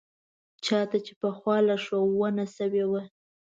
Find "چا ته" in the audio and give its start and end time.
0.65-0.97